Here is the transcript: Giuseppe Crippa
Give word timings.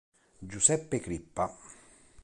Giuseppe 0.49 0.97
Crippa 0.99 1.45